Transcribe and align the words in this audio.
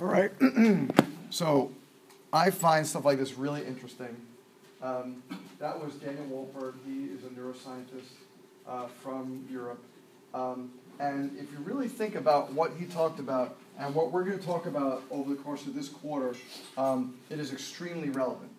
All 0.00 0.06
right. 0.06 0.32
so 1.30 1.72
I 2.32 2.48
find 2.50 2.86
stuff 2.86 3.04
like 3.04 3.18
this 3.18 3.34
really 3.34 3.66
interesting. 3.66 4.16
Um, 4.82 5.22
that 5.58 5.78
was 5.78 5.92
Daniel 5.96 6.24
Wolpert. 6.24 6.72
He 6.86 7.04
is 7.04 7.22
a 7.24 7.28
neuroscientist 7.28 8.14
uh, 8.66 8.86
from 9.02 9.46
Europe. 9.50 9.82
Um, 10.32 10.70
and 11.00 11.36
if 11.38 11.52
you 11.52 11.58
really 11.58 11.86
think 11.86 12.14
about 12.14 12.50
what 12.54 12.72
he 12.78 12.86
talked 12.86 13.20
about 13.20 13.58
and 13.78 13.94
what 13.94 14.10
we're 14.10 14.24
going 14.24 14.38
to 14.38 14.44
talk 14.44 14.64
about 14.64 15.02
over 15.10 15.28
the 15.34 15.42
course 15.42 15.66
of 15.66 15.74
this 15.74 15.90
quarter, 15.90 16.34
um, 16.78 17.16
it 17.28 17.38
is 17.38 17.52
extremely 17.52 18.08
relevant. 18.08 18.50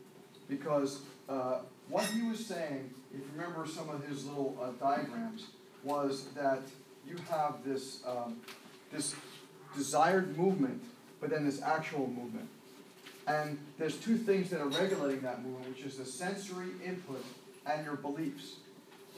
Because 0.47 1.01
uh, 1.27 1.61
what 1.89 2.05
he 2.05 2.21
was 2.21 2.45
saying, 2.45 2.93
if 3.11 3.19
you 3.19 3.25
remember 3.35 3.65
some 3.65 3.89
of 3.89 4.05
his 4.05 4.27
little 4.27 4.55
uh, 4.61 4.69
diagrams, 4.79 5.47
was 5.83 6.25
that 6.35 6.61
you 7.07 7.15
have 7.31 7.55
this, 7.65 8.03
um, 8.05 8.39
this 8.91 9.15
desired 9.75 10.37
movement, 10.37 10.83
but 11.21 11.29
then 11.29 11.45
this 11.45 11.61
actual 11.61 12.07
movement. 12.07 12.49
And 13.27 13.59
there's 13.77 13.97
two 13.97 14.17
things 14.17 14.49
that 14.49 14.59
are 14.59 14.67
regulating 14.67 15.21
that 15.21 15.43
movement, 15.43 15.69
which 15.69 15.85
is 15.85 15.97
the 15.97 16.05
sensory 16.05 16.71
input 16.83 17.23
and 17.65 17.85
your 17.85 17.95
beliefs. 17.95 18.55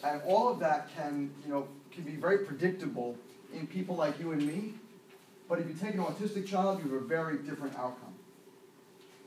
And 0.04 0.22
all 0.24 0.50
of 0.50 0.60
that 0.60 0.94
can, 0.96 1.32
you 1.46 1.52
know, 1.52 1.68
can 1.92 2.04
be 2.04 2.16
very 2.16 2.40
predictable 2.40 3.16
in 3.54 3.66
people 3.66 3.96
like 3.96 4.20
you 4.20 4.34
and 4.34 4.46
me. 4.46 4.74
But 5.48 5.60
if 5.60 5.68
you 5.68 5.74
take 5.74 5.94
an 5.94 6.02
autistic 6.02 6.46
child, 6.46 6.84
you 6.84 6.92
have 6.92 7.02
a 7.02 7.06
very 7.06 7.38
different 7.38 7.74
outcome. 7.76 8.14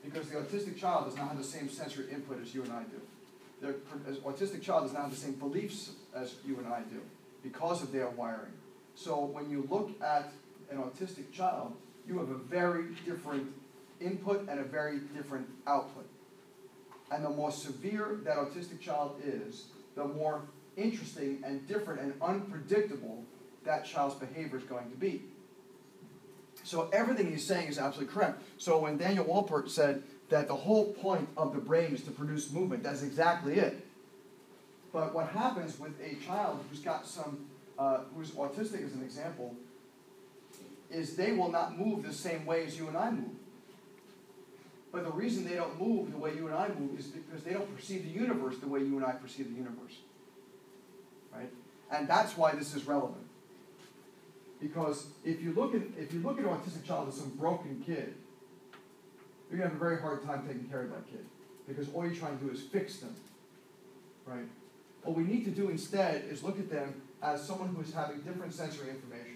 Because 0.04 0.28
the 0.28 0.36
autistic 0.36 0.78
child 0.78 1.06
does 1.06 1.16
not 1.16 1.28
have 1.28 1.38
the 1.38 1.44
same 1.44 1.68
sensory 1.68 2.04
input 2.12 2.40
as 2.42 2.54
you 2.54 2.62
and 2.62 2.72
I 2.72 2.82
do. 2.82 3.00
The 3.62 3.72
autistic 4.20 4.62
child 4.62 4.84
does 4.84 4.92
not 4.92 5.02
have 5.02 5.10
the 5.10 5.16
same 5.16 5.32
beliefs 5.32 5.92
as 6.14 6.34
you 6.46 6.58
and 6.58 6.66
I 6.66 6.80
do 6.80 7.00
because 7.42 7.82
of 7.82 7.90
their 7.90 8.08
wiring. 8.10 8.52
So 8.94 9.24
when 9.24 9.50
you 9.50 9.66
look 9.70 9.90
at 10.02 10.32
an 10.70 10.78
autistic 10.78 11.32
child, 11.32 11.74
you 12.06 12.18
have 12.18 12.30
a 12.30 12.38
very 12.38 12.84
different 13.04 13.52
input 14.00 14.48
and 14.48 14.60
a 14.60 14.64
very 14.64 15.00
different 15.14 15.48
output. 15.66 16.06
And 17.10 17.24
the 17.24 17.30
more 17.30 17.52
severe 17.52 18.18
that 18.24 18.36
autistic 18.36 18.80
child 18.80 19.20
is, 19.24 19.66
the 19.94 20.04
more 20.04 20.42
interesting 20.76 21.42
and 21.44 21.66
different 21.66 22.00
and 22.00 22.14
unpredictable 22.20 23.24
that 23.64 23.84
child's 23.84 24.14
behavior 24.16 24.58
is 24.58 24.64
going 24.64 24.90
to 24.90 24.96
be. 24.96 25.22
So 26.62 26.88
everything 26.92 27.30
he's 27.30 27.46
saying 27.46 27.68
is 27.68 27.78
absolutely 27.78 28.12
correct. 28.12 28.42
So 28.58 28.78
when 28.78 28.96
Daniel 28.96 29.24
Wolpert 29.24 29.70
said 29.70 30.02
that 30.30 30.48
the 30.48 30.54
whole 30.54 30.92
point 30.94 31.28
of 31.36 31.54
the 31.54 31.60
brain 31.60 31.94
is 31.94 32.02
to 32.02 32.10
produce 32.10 32.50
movement, 32.50 32.82
that's 32.82 33.02
exactly 33.02 33.54
it. 33.54 33.86
But 34.92 35.14
what 35.14 35.28
happens 35.28 35.78
with 35.78 35.92
a 36.00 36.14
child 36.26 36.64
who's 36.68 36.80
got 36.80 37.06
some, 37.06 37.46
uh, 37.78 38.00
who's 38.14 38.30
autistic 38.32 38.84
as 38.84 38.94
an 38.94 39.02
example, 39.02 39.54
is 40.90 41.16
they 41.16 41.32
will 41.32 41.50
not 41.50 41.78
move 41.78 42.04
the 42.04 42.12
same 42.12 42.46
way 42.46 42.64
as 42.64 42.78
you 42.78 42.88
and 42.88 42.96
I 42.96 43.10
move. 43.10 43.36
But 44.92 45.04
the 45.04 45.10
reason 45.10 45.44
they 45.44 45.56
don't 45.56 45.78
move 45.80 46.10
the 46.10 46.16
way 46.16 46.34
you 46.34 46.46
and 46.46 46.54
I 46.54 46.68
move 46.68 46.98
is 46.98 47.06
because 47.06 47.42
they 47.42 47.52
don't 47.52 47.74
perceive 47.76 48.04
the 48.04 48.10
universe 48.10 48.58
the 48.58 48.68
way 48.68 48.80
you 48.80 48.96
and 48.96 49.04
I 49.04 49.12
perceive 49.12 49.48
the 49.48 49.54
universe. 49.54 49.98
Right? 51.34 51.50
And 51.90 52.08
that's 52.08 52.36
why 52.36 52.54
this 52.54 52.74
is 52.74 52.86
relevant. 52.86 53.26
Because 54.60 55.08
if 55.24 55.42
you 55.42 55.52
look 55.52 55.74
at 55.74 55.82
if 55.98 56.14
you 56.14 56.20
look 56.20 56.38
at 56.38 56.44
an 56.44 56.50
autistic 56.50 56.84
child 56.84 57.08
as 57.08 57.16
some 57.16 57.30
broken 57.30 57.82
kid, 57.84 58.14
you're 59.50 59.58
gonna 59.58 59.70
have 59.70 59.76
a 59.76 59.84
very 59.84 60.00
hard 60.00 60.24
time 60.24 60.46
taking 60.46 60.64
care 60.64 60.82
of 60.82 60.90
that 60.90 61.06
kid. 61.10 61.26
Because 61.68 61.88
all 61.92 62.06
you're 62.06 62.14
trying 62.14 62.38
to 62.38 62.44
do 62.44 62.50
is 62.50 62.62
fix 62.62 62.96
them. 62.96 63.14
Right? 64.24 64.48
What 65.02 65.16
we 65.16 65.24
need 65.24 65.44
to 65.44 65.50
do 65.50 65.68
instead 65.68 66.24
is 66.30 66.42
look 66.42 66.58
at 66.58 66.70
them 66.70 67.02
as 67.22 67.46
someone 67.46 67.68
who 67.68 67.82
is 67.82 67.92
having 67.92 68.20
different 68.22 68.54
sensory 68.54 68.90
information. 68.90 69.35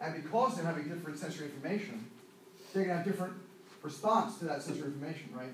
And 0.00 0.22
because 0.22 0.56
they're 0.56 0.64
having 0.64 0.88
different 0.88 1.18
sensory 1.18 1.46
information, 1.46 2.06
they're 2.72 2.84
gonna 2.84 2.96
have 2.96 3.06
different 3.06 3.34
response 3.82 4.38
to 4.38 4.44
that 4.46 4.62
sensory 4.62 4.86
information, 4.86 5.28
right? 5.34 5.52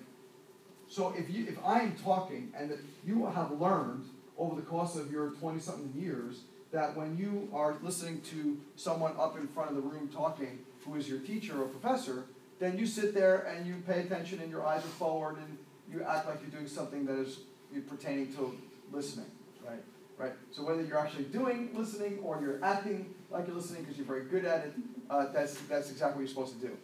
So 0.88 1.14
if 1.16 1.28
you 1.30 1.47
if 1.48 1.58
I 1.64 1.80
am 1.80 1.97
talking 1.97 2.53
and 2.56 2.70
that 2.70 2.78
you 3.05 3.26
have 3.26 3.50
learned 3.60 4.04
over 4.38 4.54
the 4.54 4.62
course 4.62 4.97
of 4.97 5.10
your 5.10 5.31
20 5.31 5.59
something 5.60 5.93
years 6.00 6.43
that 6.72 6.97
when 6.97 7.16
you 7.16 7.48
are 7.53 7.76
listening 7.82 8.21
to 8.21 8.59
someone 8.76 9.15
up 9.19 9.37
in 9.38 9.47
front 9.48 9.71
of 9.71 9.76
the 9.76 9.82
room 9.82 10.09
talking 10.09 10.59
who 10.84 10.94
is 10.94 11.09
your 11.09 11.19
teacher 11.21 11.60
or 11.60 11.66
professor, 11.66 12.25
then 12.59 12.78
you 12.78 12.87
sit 12.87 13.15
there 13.15 13.41
and 13.41 13.66
you 13.66 13.82
pay 13.87 14.00
attention 14.00 14.41
and 14.41 14.50
your 14.50 14.65
eyes 14.65 14.84
are 14.84 14.88
forward 14.88 15.37
and 15.38 15.59
you 15.92 16.03
act 16.03 16.28
like 16.28 16.41
you're 16.41 16.50
doing 16.50 16.69
something 16.69 17.04
that 17.06 17.19
is 17.19 17.41
pertaining 17.88 18.32
to 18.34 18.56
listening, 18.92 19.31
right? 19.66 19.82
Right. 20.19 20.32
So 20.50 20.62
whether 20.65 20.82
you're 20.82 20.99
actually 20.99 21.25
doing 21.25 21.71
listening 21.75 22.21
or 22.22 22.41
you're 22.41 22.65
acting 22.65 23.15
like 23.31 23.47
you're 23.47 23.56
listening 23.56 23.82
because 23.82 23.99
you're 23.99 24.06
very 24.06 24.25
good 24.25 24.47
at 24.47 24.66
it, 24.66 24.72
uh, 25.10 25.27
that's 25.32 25.59
that's 25.62 25.91
exactly 25.91 26.16
what 26.16 26.21
you're 26.21 26.28
supposed 26.28 26.60
to 26.60 26.66
do. 26.69 26.77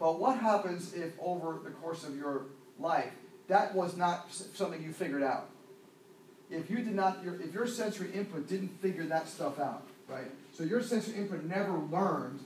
But 0.00 0.18
what 0.18 0.38
happens 0.38 0.94
if 0.94 1.12
over 1.20 1.58
the 1.62 1.70
course 1.70 2.04
of 2.04 2.16
your 2.16 2.46
life 2.78 3.12
that 3.48 3.74
was 3.74 3.96
not 3.96 4.32
something 4.32 4.82
you 4.82 4.92
figured 4.92 5.22
out? 5.22 5.50
If 6.50 6.70
you 6.70 6.78
did 6.78 6.94
not, 6.94 7.22
your, 7.24 7.40
if 7.40 7.52
your 7.52 7.66
sensory 7.66 8.12
input 8.12 8.48
didn't 8.48 8.80
figure 8.80 9.04
that 9.04 9.28
stuff 9.28 9.58
out, 9.58 9.84
right? 10.08 10.30
So 10.52 10.64
your 10.64 10.82
sensory 10.82 11.16
input 11.16 11.44
never 11.44 11.78
learned 11.78 12.40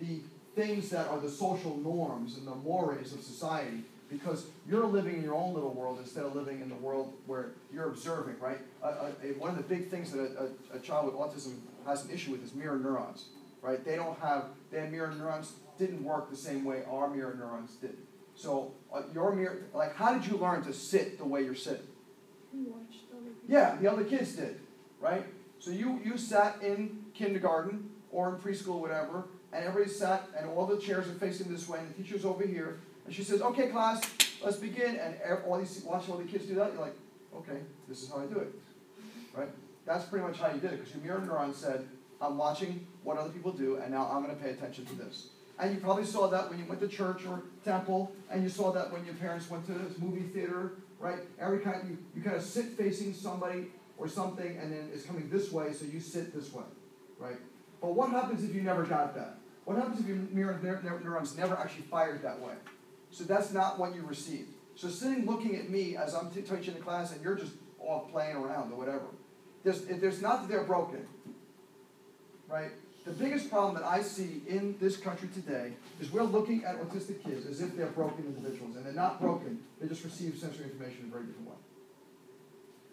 the 0.00 0.20
things 0.54 0.90
that 0.90 1.08
are 1.08 1.20
the 1.20 1.30
social 1.30 1.76
norms 1.76 2.36
and 2.36 2.46
the 2.46 2.54
mores 2.54 3.12
of 3.12 3.22
society 3.22 3.84
because 4.10 4.46
you're 4.68 4.86
living 4.86 5.16
in 5.16 5.22
your 5.22 5.34
own 5.34 5.54
little 5.54 5.72
world 5.72 5.98
instead 6.00 6.24
of 6.24 6.34
living 6.34 6.60
in 6.60 6.68
the 6.68 6.74
world 6.76 7.12
where 7.26 7.52
you're 7.72 7.88
observing, 7.88 8.38
right? 8.40 8.58
Uh, 8.82 8.86
uh, 8.86 9.10
one 9.38 9.50
of 9.50 9.56
the 9.56 9.62
big 9.62 9.88
things 9.88 10.12
that 10.12 10.20
a, 10.20 10.74
a, 10.74 10.76
a, 10.76 10.80
child 10.80 11.06
with 11.06 11.14
autism 11.14 11.56
has 11.86 12.04
an 12.04 12.10
issue 12.10 12.32
with 12.32 12.44
is 12.44 12.54
mirror 12.54 12.78
neurons, 12.78 13.26
right? 13.62 13.84
They 13.84 13.96
don't 13.96 14.18
have, 14.20 14.46
their 14.70 14.88
mirror 14.88 15.12
neurons 15.16 15.52
didn't 15.78 16.04
work 16.04 16.30
the 16.30 16.36
same 16.36 16.64
way 16.64 16.82
our 16.88 17.08
mirror 17.08 17.34
neurons 17.38 17.76
did. 17.76 17.96
So 18.36 18.72
uh, 18.92 19.02
your 19.12 19.34
mirror, 19.34 19.62
like, 19.72 19.94
how 19.94 20.12
did 20.12 20.26
you 20.26 20.36
learn 20.36 20.62
to 20.64 20.72
sit 20.72 21.18
the 21.18 21.24
way 21.24 21.42
you're 21.42 21.54
sitting? 21.54 21.86
Yeah, 23.48 23.76
the 23.80 23.90
other 23.90 24.04
kids 24.04 24.36
did, 24.36 24.60
right? 25.00 25.24
So 25.58 25.70
you, 25.70 26.00
you 26.04 26.18
sat 26.18 26.62
in 26.62 27.04
kindergarten 27.14 27.90
or 28.10 28.28
in 28.28 28.36
preschool, 28.36 28.80
whatever, 28.80 29.24
and 29.52 29.64
everybody 29.64 29.90
sat, 29.90 30.28
and 30.36 30.48
all 30.48 30.66
the 30.66 30.78
chairs 30.78 31.08
are 31.08 31.14
facing 31.14 31.50
this 31.50 31.68
way, 31.68 31.78
and 31.78 31.88
the 31.88 32.02
teacher's 32.02 32.24
over 32.24 32.44
here, 32.44 32.80
and 33.04 33.14
she 33.14 33.22
says, 33.22 33.42
"Okay, 33.42 33.68
class, 33.68 34.00
let's 34.42 34.56
begin." 34.56 34.96
And 34.96 35.16
all 35.46 35.58
these 35.58 35.82
watch 35.84 36.08
all 36.08 36.16
the 36.16 36.24
kids 36.24 36.46
do 36.46 36.54
that. 36.56 36.72
You're 36.72 36.82
like, 36.82 36.96
"Okay, 37.36 37.60
this 37.88 38.02
is 38.02 38.10
how 38.10 38.18
I 38.18 38.26
do 38.26 38.38
it," 38.38 38.52
right? 39.34 39.48
That's 39.86 40.04
pretty 40.06 40.26
much 40.26 40.38
how 40.38 40.48
you 40.52 40.60
did 40.60 40.72
it 40.72 40.78
because 40.78 40.94
your 40.94 41.02
mirror 41.02 41.20
neuron 41.20 41.54
said, 41.54 41.86
"I'm 42.20 42.38
watching 42.38 42.86
what 43.02 43.18
other 43.18 43.30
people 43.30 43.52
do, 43.52 43.76
and 43.76 43.90
now 43.90 44.10
I'm 44.10 44.22
going 44.22 44.34
to 44.34 44.42
pay 44.42 44.50
attention 44.50 44.86
to 44.86 44.94
this." 44.94 45.28
And 45.58 45.72
you 45.72 45.80
probably 45.80 46.04
saw 46.04 46.26
that 46.28 46.50
when 46.50 46.58
you 46.58 46.64
went 46.64 46.80
to 46.80 46.88
church 46.88 47.24
or 47.26 47.42
temple, 47.64 48.12
and 48.30 48.42
you 48.42 48.48
saw 48.48 48.72
that 48.72 48.92
when 48.92 49.04
your 49.04 49.14
parents 49.14 49.48
went 49.48 49.64
to 49.66 49.72
this 49.72 49.98
movie 49.98 50.22
theater, 50.22 50.72
right? 50.98 51.18
Every 51.38 51.60
kind 51.60 51.80
of, 51.80 51.88
you, 51.88 51.98
you 52.16 52.22
kind 52.22 52.34
of 52.36 52.42
sit 52.42 52.76
facing 52.76 53.14
somebody 53.14 53.70
or 53.96 54.08
something, 54.08 54.56
and 54.56 54.72
then 54.72 54.90
it's 54.92 55.04
coming 55.04 55.28
this 55.30 55.52
way, 55.52 55.72
so 55.72 55.84
you 55.84 56.00
sit 56.00 56.34
this 56.34 56.52
way, 56.52 56.64
right? 57.18 57.36
But 57.80 57.94
what 57.94 58.10
happens 58.10 58.42
if 58.42 58.52
you 58.52 58.62
never 58.62 58.82
got 58.82 59.14
that? 59.14 59.36
What 59.64 59.76
happens 59.76 60.00
if 60.00 60.06
your 60.06 60.16
mirror 60.16 60.58
neurons 61.04 61.36
never 61.36 61.56
actually 61.56 61.84
fired 61.84 62.22
that 62.22 62.40
way? 62.40 62.54
So 63.14 63.22
that's 63.22 63.52
not 63.52 63.78
what 63.78 63.94
you 63.94 64.02
received. 64.02 64.48
So 64.74 64.88
sitting 64.88 65.24
looking 65.24 65.54
at 65.54 65.70
me 65.70 65.96
as 65.96 66.14
I'm 66.14 66.30
teaching 66.32 66.74
the 66.74 66.80
class, 66.80 67.12
and 67.12 67.22
you're 67.22 67.36
just 67.36 67.52
off 67.78 68.10
playing 68.10 68.34
around 68.34 68.72
or 68.72 68.76
whatever. 68.76 69.04
There's, 69.62 69.82
there's 69.84 70.20
not 70.20 70.42
that 70.42 70.48
they're 70.48 70.64
broken, 70.64 71.06
right? 72.48 72.72
The 73.04 73.12
biggest 73.12 73.50
problem 73.50 73.76
that 73.76 73.84
I 73.84 74.02
see 74.02 74.42
in 74.48 74.76
this 74.80 74.96
country 74.96 75.28
today 75.32 75.74
is 76.00 76.10
we're 76.10 76.24
looking 76.24 76.64
at 76.64 76.76
autistic 76.82 77.22
kids 77.22 77.46
as 77.46 77.60
if 77.60 77.76
they're 77.76 77.86
broken 77.86 78.24
individuals, 78.24 78.74
and 78.74 78.84
they're 78.84 78.92
not 78.92 79.20
broken. 79.20 79.60
They 79.80 79.86
just 79.86 80.02
receive 80.02 80.36
sensory 80.36 80.64
information 80.64 81.04
in 81.04 81.10
a 81.10 81.12
very 81.12 81.26
different 81.26 81.50
way. 81.50 81.56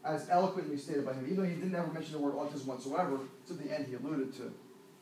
As 0.06 0.30
eloquently 0.30 0.78
stated 0.78 1.04
by 1.04 1.14
him, 1.14 1.26
even 1.26 1.38
though 1.38 1.50
he 1.50 1.56
didn't 1.56 1.74
ever 1.74 1.92
mention 1.92 2.14
the 2.14 2.20
word 2.20 2.36
autism 2.36 2.68
whatsoever, 2.68 3.18
to 3.48 3.54
the 3.54 3.74
end 3.74 3.88
he 3.88 3.96
alluded 3.96 4.36
to 4.38 4.54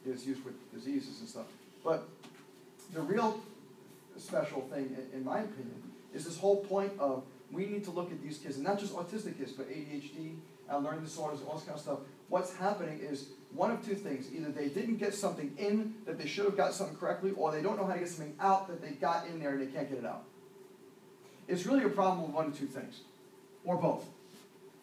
his 0.09 0.25
use 0.25 0.37
with 0.45 0.55
diseases 0.73 1.19
and 1.19 1.27
stuff. 1.27 1.45
But 1.83 2.07
the 2.93 3.01
real 3.01 3.41
special 4.19 4.61
thing, 4.61 4.95
in, 5.13 5.23
my 5.23 5.39
opinion, 5.39 5.81
is 6.13 6.25
this 6.25 6.37
whole 6.37 6.57
point 6.57 6.91
of 6.99 7.23
we 7.51 7.65
need 7.65 7.83
to 7.85 7.91
look 7.91 8.11
at 8.11 8.21
these 8.21 8.37
kids, 8.37 8.57
and 8.57 8.65
not 8.65 8.79
just 8.79 8.93
autistic 8.93 9.37
kids, 9.37 9.51
but 9.53 9.69
ADHD, 9.69 10.35
uh, 10.71 10.77
learning 10.77 11.03
disorders, 11.03 11.39
all 11.47 11.55
this 11.55 11.63
kind 11.63 11.75
of 11.75 11.81
stuff. 11.81 11.99
What's 12.27 12.53
happening 12.53 12.99
is 12.99 13.29
one 13.53 13.71
of 13.71 13.83
two 13.83 13.95
things. 13.95 14.27
Either 14.31 14.51
they 14.51 14.69
didn't 14.69 14.97
get 14.97 15.15
something 15.15 15.51
in 15.57 15.95
that 16.05 16.19
they 16.19 16.27
should 16.27 16.45
have 16.45 16.55
got 16.55 16.73
something 16.73 16.95
correctly, 16.95 17.31
or 17.35 17.51
they 17.51 17.61
don't 17.61 17.77
know 17.77 17.85
how 17.85 17.93
to 17.93 17.99
get 17.99 18.09
something 18.09 18.35
out 18.39 18.67
that 18.67 18.81
they 18.81 18.91
got 18.91 19.27
in 19.27 19.39
there 19.39 19.51
and 19.51 19.61
they 19.61 19.71
can't 19.71 19.89
get 19.89 19.97
it 19.97 20.05
out. 20.05 20.23
It's 21.47 21.65
really 21.65 21.83
a 21.83 21.89
problem 21.89 22.21
with 22.21 22.31
one 22.31 22.45
of 22.47 22.57
two 22.57 22.67
things, 22.67 23.01
or 23.65 23.77
both, 23.77 24.05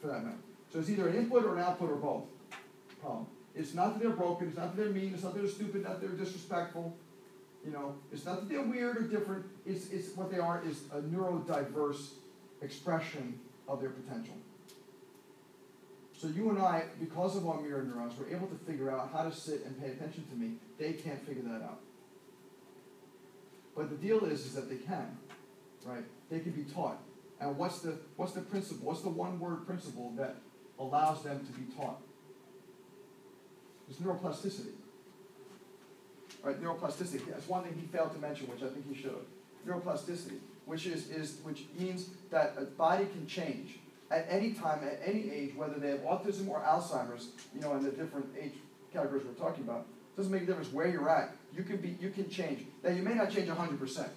for 0.01 0.09
that 0.09 0.25
matter. 0.25 0.37
So 0.73 0.81
it's 0.81 0.91
either 0.91 1.09
an 1.09 1.17
input 1.17 1.45
or 1.45 1.57
an 1.57 1.63
output 1.63 1.91
or 1.91 1.97
both. 1.97 2.25
Problem. 3.01 3.27
It's 3.55 3.73
not 3.73 3.95
that 3.95 4.03
they're 4.03 4.17
broken, 4.17 4.49
it's 4.49 4.57
not 4.57 4.75
that 4.75 4.83
they're 4.83 4.93
mean, 4.93 5.15
it's 5.15 5.23
not 5.23 5.33
that 5.35 5.41
they're 5.41 5.51
stupid, 5.51 5.85
not 5.85 6.01
that 6.01 6.07
they're 6.07 6.25
disrespectful. 6.25 6.95
You 7.67 7.73
know, 7.73 7.97
it's 8.13 8.25
not 8.25 8.41
that 8.41 8.49
they're 8.49 8.63
weird 8.63 8.97
or 8.97 9.03
different. 9.03 9.45
It's, 9.67 9.91
it's 9.91 10.17
what 10.17 10.31
they 10.31 10.39
are 10.39 10.63
is 10.65 10.85
a 10.93 11.01
neurodiverse 11.01 12.11
expression 12.63 13.41
of 13.69 13.81
their 13.81 13.91
potential. 13.91 14.35
So 16.17 16.29
you 16.29 16.49
and 16.51 16.59
I, 16.61 16.85
because 17.01 17.37
of 17.37 17.47
our 17.47 17.61
mirror 17.61 17.83
neurons, 17.83 18.15
we're 18.19 18.35
able 18.35 18.47
to 18.47 18.55
figure 18.55 18.91
out 18.91 19.11
how 19.13 19.25
to 19.25 19.33
sit 19.33 19.67
and 19.67 19.79
pay 19.81 19.89
attention 19.89 20.25
to 20.31 20.37
me. 20.37 20.53
They 20.79 20.93
can't 20.93 21.21
figure 21.27 21.43
that 21.43 21.63
out. 21.63 21.81
But 23.77 23.91
the 23.91 23.97
deal 23.97 24.25
is, 24.25 24.47
is 24.47 24.55
that 24.55 24.71
they 24.71 24.77
can, 24.77 25.19
right? 25.85 26.05
They 26.31 26.41
can 26.41 26.53
be 26.53 26.63
taught. 26.63 26.99
And 27.41 27.59
what's 27.59 27.81
the, 27.81 27.99
what's 28.17 28.33
the 28.33 28.41
principle, 28.41 28.87
what's 28.87 29.03
the 29.03 29.11
one-word 29.11 29.67
principle 29.67 30.13
that 30.17 30.37
allows 30.79 31.25
them 31.25 31.45
to 31.45 31.53
be 31.53 31.71
taught? 31.75 31.99
It's 33.91 33.99
neuroplasticity. 33.99 34.73
Right, 36.47 36.63
neuroplasticity, 36.63 37.27
that's 37.29 37.49
one 37.49 37.65
thing 37.65 37.75
he 37.75 37.89
failed 37.89 38.13
to 38.13 38.21
mention, 38.21 38.47
which 38.47 38.63
I 38.63 38.73
think 38.73 38.89
he 38.89 38.95
should 38.95 39.11
have. 39.11 39.27
Neuroplasticity, 39.67 40.39
which 40.65 40.87
is, 40.87 41.11
is, 41.11 41.41
which 41.43 41.65
means 41.77 42.11
that 42.31 42.55
a 42.57 42.67
body 42.67 43.07
can 43.07 43.27
change 43.27 43.81
at 44.13 44.29
any 44.31 44.53
time, 44.53 44.79
at 44.85 45.01
any 45.05 45.29
age, 45.29 45.57
whether 45.57 45.75
they 45.81 45.91
have 45.91 46.03
autism 46.03 46.49
or 46.49 46.61
Alzheimer's, 46.61 47.31
you 47.53 47.61
know, 47.61 47.75
in 47.75 47.83
the 47.83 47.91
different 47.91 48.27
age 48.41 48.53
categories 48.93 49.25
we're 49.27 49.33
talking 49.33 49.65
about. 49.65 49.87
Doesn't 50.17 50.31
make 50.31 50.43
a 50.43 50.47
difference 50.47 50.73
where 50.73 50.87
you're 50.87 51.11
at. 51.11 51.35
You 51.53 51.65
can 51.65 51.79
be, 51.79 51.97
you 52.01 52.11
can 52.11 52.31
change. 52.31 52.65
Now, 52.85 52.91
you 52.91 53.03
may 53.03 53.15
not 53.15 53.33
change 53.33 53.49
hundred 53.49 53.81
percent, 53.81 54.13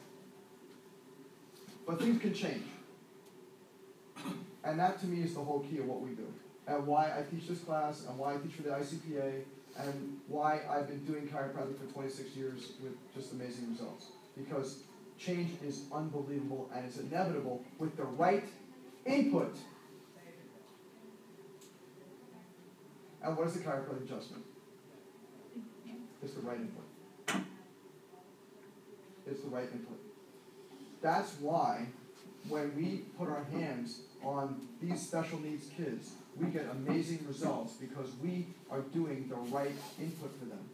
but 1.88 2.00
things 2.00 2.22
can 2.22 2.36
change. 2.36 2.66
And 4.64 4.80
that 4.80 5.00
to 5.00 5.08
me 5.08 5.24
is 5.24 5.34
the 5.34 5.42
whole 5.42 5.62
key 5.62 5.80
of 5.80 5.88
what 5.88 6.02
we 6.02 6.12
do, 6.12 6.32
and 6.68 6.86
why 6.86 7.08
I 7.08 7.24
teach 7.24 7.48
this 7.48 7.60
class, 7.62 8.06
and 8.08 8.20
why 8.20 8.36
I 8.36 8.38
teach 8.38 8.54
for 8.54 8.62
the 8.62 8.70
ICPA, 8.70 9.42
and 9.80 10.20
why 10.28 10.62
I've 10.70 10.88
been 10.88 11.04
doing 11.06 11.28
chiropractic 11.28 11.78
for 11.80 11.86
twenty-six 11.94 12.36
years 12.36 12.74
with 12.84 12.94
just 13.16 13.32
amazing 13.34 13.72
results. 13.72 14.08
Because 14.38 14.84
change 15.18 15.52
is 15.64 15.84
unbelievable 15.92 16.70
and 16.74 16.86
it's 16.86 16.98
inevitable 16.98 17.64
with 17.78 17.96
the 17.98 18.04
right 18.04 18.44
input. 19.06 19.56
And 23.22 23.38
what 23.38 23.48
is 23.48 23.54
the 23.54 23.60
chiropractic 23.60 24.04
adjustment? 24.04 24.44
It's 26.22 26.34
the 26.34 26.42
right 26.42 26.58
input. 26.58 27.44
It's 29.28 29.42
the 29.42 29.50
right 29.50 29.70
input. 29.72 30.00
That's 31.02 31.34
why 31.40 31.88
when 32.48 32.76
we 32.76 33.04
put 33.18 33.30
our 33.30 33.46
hands 33.52 34.02
on 34.24 34.68
these 34.82 35.02
special 35.06 35.40
needs 35.40 35.68
kids, 35.76 36.12
we 36.40 36.48
get 36.48 36.68
amazing 36.72 37.26
results 37.28 37.74
because 37.74 38.10
we 38.24 38.48
are 38.72 38.82
doing 38.82 39.28
the 39.28 39.36
right 39.36 39.76
input 40.00 40.32
for 40.40 40.46
them. 40.46 40.70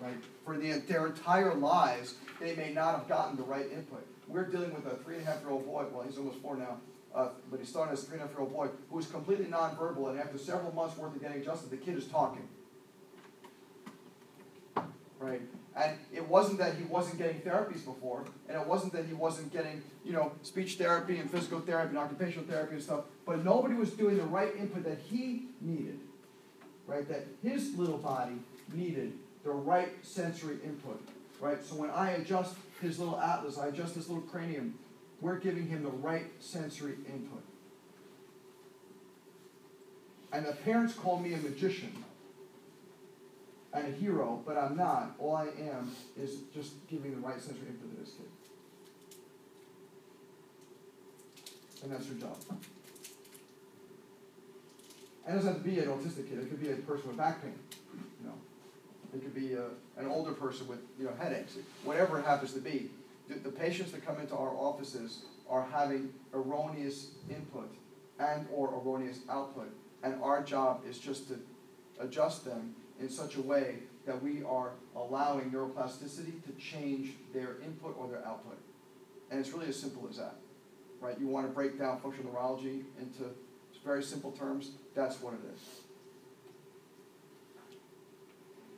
Right? 0.00 0.16
For 0.44 0.56
the, 0.56 0.78
their 0.88 1.06
entire 1.06 1.54
lives, 1.54 2.14
they 2.40 2.54
may 2.56 2.72
not 2.72 2.96
have 2.96 3.08
gotten 3.08 3.36
the 3.36 3.42
right 3.42 3.66
input. 3.70 4.06
We're 4.28 4.46
dealing 4.46 4.72
with 4.74 4.86
a 4.86 4.96
three 4.96 5.16
and 5.16 5.26
a 5.26 5.30
half 5.30 5.40
year 5.40 5.50
old 5.50 5.66
boy, 5.66 5.84
well, 5.92 6.04
he's 6.06 6.16
almost 6.16 6.38
four 6.38 6.56
now, 6.56 6.78
uh, 7.14 7.28
but 7.50 7.60
he 7.60 7.66
started 7.66 7.92
as 7.92 8.02
a 8.02 8.06
three 8.06 8.14
and 8.14 8.22
a 8.22 8.26
half 8.26 8.34
year 8.34 8.40
old 8.40 8.52
boy 8.52 8.68
who 8.88 8.96
was 8.96 9.06
completely 9.06 9.46
nonverbal, 9.46 10.10
and 10.10 10.18
after 10.18 10.38
several 10.38 10.72
months 10.72 10.96
worth 10.96 11.14
of 11.14 11.20
getting 11.20 11.40
adjusted, 11.40 11.70
the 11.70 11.76
kid 11.76 11.96
is 11.98 12.06
talking. 12.06 12.48
Right? 15.18 15.42
And 15.76 15.96
it 16.12 16.26
wasn't 16.26 16.58
that 16.58 16.74
he 16.74 16.84
wasn't 16.84 17.18
getting 17.18 17.40
therapies 17.40 17.84
before, 17.84 18.24
and 18.48 18.60
it 18.60 18.66
wasn't 18.66 18.92
that 18.92 19.06
he 19.06 19.14
wasn't 19.14 19.52
getting, 19.52 19.82
you 20.04 20.12
know, 20.12 20.32
speech 20.42 20.74
therapy 20.74 21.18
and 21.18 21.30
physical 21.30 21.60
therapy 21.60 21.90
and 21.90 21.98
occupational 21.98 22.44
therapy 22.44 22.74
and 22.74 22.82
stuff, 22.82 23.04
but 23.24 23.44
nobody 23.44 23.74
was 23.74 23.90
doing 23.90 24.16
the 24.16 24.24
right 24.24 24.54
input 24.56 24.84
that 24.84 24.98
he 24.98 25.46
needed. 25.60 26.00
Right? 26.86 27.08
That 27.08 27.26
his 27.42 27.76
little 27.76 27.98
body 27.98 28.34
needed 28.72 29.12
the 29.44 29.50
right 29.52 29.92
sensory 30.02 30.58
input. 30.64 31.00
Right? 31.40 31.64
So 31.64 31.76
when 31.76 31.90
I 31.90 32.10
adjust 32.12 32.56
his 32.80 32.98
little 32.98 33.18
atlas, 33.18 33.56
I 33.56 33.68
adjust 33.68 33.94
his 33.94 34.08
little 34.08 34.24
cranium, 34.24 34.74
we're 35.20 35.38
giving 35.38 35.68
him 35.68 35.84
the 35.84 35.90
right 35.90 36.26
sensory 36.40 36.94
input. 37.06 37.42
And 40.32 40.46
the 40.46 40.52
parents 40.52 40.94
call 40.94 41.18
me 41.18 41.34
a 41.34 41.38
magician 41.38 42.04
and 43.72 43.86
a 43.86 43.90
hero, 43.96 44.42
but 44.44 44.56
I'm 44.56 44.76
not. 44.76 45.14
All 45.18 45.36
I 45.36 45.46
am 45.46 45.92
is 46.18 46.38
just 46.52 46.72
giving 46.88 47.12
the 47.12 47.20
right 47.20 47.40
sensory 47.40 47.68
input 47.68 47.94
to 47.94 48.00
this 48.00 48.14
kid. 48.14 48.26
And 51.82 51.92
that's 51.92 52.06
your 52.06 52.18
job. 52.18 52.36
And 55.26 55.34
it 55.34 55.38
doesn't 55.38 55.54
have 55.54 55.62
to 55.62 55.68
be 55.68 55.78
an 55.78 55.86
autistic 55.86 56.28
kid. 56.28 56.38
It 56.38 56.50
could 56.50 56.60
be 56.60 56.70
a 56.70 56.76
person 56.76 57.08
with 57.08 57.16
back 57.16 57.42
pain. 57.42 57.54
You 58.20 58.26
know, 58.26 58.34
it 59.14 59.22
could 59.22 59.34
be 59.34 59.54
a, 59.54 59.66
an 59.96 60.06
older 60.08 60.32
person 60.32 60.66
with 60.66 60.80
you 60.98 61.04
know 61.04 61.12
headaches. 61.18 61.56
Whatever 61.84 62.18
it 62.18 62.24
happens 62.24 62.52
to 62.54 62.60
be, 62.60 62.90
the, 63.28 63.38
the 63.38 63.50
patients 63.50 63.92
that 63.92 64.04
come 64.04 64.18
into 64.18 64.34
our 64.34 64.50
offices 64.50 65.22
are 65.48 65.66
having 65.72 66.12
erroneous 66.34 67.12
input 67.28 67.72
and 68.18 68.46
or 68.52 68.74
erroneous 68.74 69.20
output, 69.30 69.72
and 70.02 70.20
our 70.22 70.42
job 70.42 70.82
is 70.88 70.98
just 70.98 71.28
to 71.28 71.38
adjust 72.00 72.44
them 72.44 72.74
in 73.00 73.08
such 73.08 73.36
a 73.36 73.42
way 73.42 73.76
that 74.06 74.22
we 74.22 74.42
are 74.44 74.72
allowing 74.96 75.50
neuroplasticity 75.50 76.42
to 76.44 76.52
change 76.58 77.14
their 77.32 77.60
input 77.64 77.96
or 77.98 78.08
their 78.08 78.26
output. 78.26 78.58
And 79.30 79.40
it's 79.40 79.50
really 79.50 79.68
as 79.68 79.78
simple 79.78 80.06
as 80.08 80.16
that, 80.16 80.34
right? 81.00 81.18
You 81.18 81.26
want 81.26 81.46
to 81.46 81.52
break 81.52 81.78
down 81.78 82.00
functional 82.00 82.32
neurology 82.32 82.84
into 83.00 83.24
very 83.84 84.02
simple 84.02 84.32
terms, 84.32 84.72
that's 84.94 85.20
what 85.22 85.34
it 85.34 85.40
is. 85.54 85.60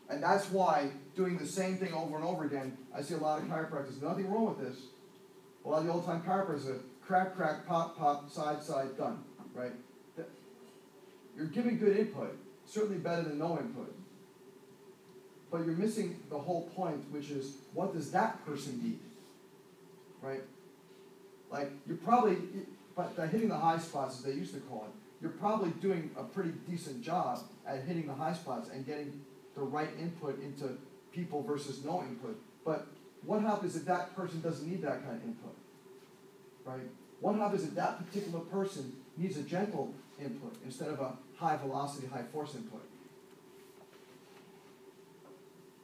And 0.09 0.23
that's 0.23 0.51
why 0.51 0.91
doing 1.17 1.39
the 1.39 1.47
same 1.47 1.79
thing 1.79 1.93
over 1.93 2.17
and 2.17 2.25
over 2.25 2.45
again, 2.45 2.77
I 2.95 3.03
see 3.03 3.15
a 3.15 3.19
lot 3.19 3.41
of 3.41 3.49
chiropractors, 3.49 4.01
nothing 4.03 4.31
wrong 4.31 4.55
with 4.57 4.69
this. 4.69 4.83
A 5.65 5.69
lot 5.69 5.79
of 5.79 5.87
the 5.87 5.93
old 5.93 6.05
time 6.05 6.23
chiropractors 6.23 6.69
are 6.69 6.81
crack, 7.05 7.35
crack, 7.35 7.67
pop, 7.67 7.97
pop, 7.97 8.31
side, 8.31 8.63
side, 8.63 8.97
done, 8.97 9.25
right? 9.55 9.73
You're 11.37 11.47
giving 11.47 11.79
good 11.79 11.97
input, 11.97 12.37
certainly 12.67 12.99
better 12.99 13.23
than 13.23 13.39
no 13.39 13.59
input. 13.59 13.95
But 15.53 15.67
you're 15.67 15.77
missing 15.77 16.19
the 16.31 16.39
whole 16.39 16.63
point, 16.75 17.05
which 17.13 17.31
is 17.31 17.57
what 17.75 17.93
does 17.93 18.11
that 18.13 18.45
person 18.47 18.81
need? 18.83 18.99
Right? 20.23 20.43
Like, 21.51 21.71
you're 21.87 21.99
probably, 21.99 22.39
but 22.97 23.15
by 23.15 23.27
hitting 23.27 23.51
the 23.51 23.59
high 23.59 23.79
spots, 23.79 24.19
as 24.19 24.25
they 24.25 24.33
used 24.33 24.55
to 24.55 24.61
call 24.61 24.87
it, 24.89 24.95
you're 25.21 25.33
probably 25.33 25.71
doing 25.83 26.11
a 26.17 26.25
pretty 26.25 26.53
decent 26.69 27.03
job 27.03 27.41
at 27.67 27.83
hitting 27.85 28.07
the 28.07 28.15
high 28.15 28.33
spots 28.33 28.71
and 28.71 28.87
getting 28.87 29.21
the 29.55 29.61
right 29.61 29.91
input 30.01 30.43
into 30.43 30.71
people 31.13 31.43
versus 31.43 31.85
no 31.85 32.03
input. 32.03 32.41
But 32.65 32.87
what 33.27 33.43
happens 33.43 33.77
if 33.77 33.85
that 33.85 34.17
person 34.17 34.41
doesn't 34.41 34.67
need 34.67 34.81
that 34.83 35.05
kind 35.05 35.17
of 35.17 35.23
input? 35.23 35.55
Right? 36.65 36.89
What 37.21 37.37
happens 37.37 37.65
if 37.65 37.75
that 37.75 38.05
particular 38.05 38.41
person 38.41 38.95
needs 39.19 39.37
a 39.37 39.43
gentle 39.43 39.95
input 40.19 40.57
instead 40.65 40.89
of 40.89 41.01
a 41.01 41.13
high 41.37 41.57
velocity, 41.57 42.07
high 42.07 42.25
force 42.33 42.55
input? 42.55 42.83